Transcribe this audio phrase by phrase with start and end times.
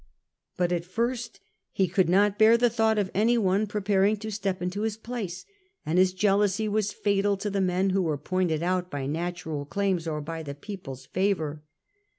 [0.57, 1.39] But at first
[1.71, 5.45] he could not bear the thought of any one preparing to step into his place,
[5.85, 10.07] and his jealousy was fatal to the men who were pointed out by natural claims
[10.07, 11.61] or by the people's favour.